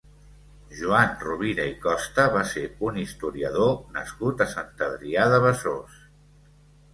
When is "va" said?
2.35-2.41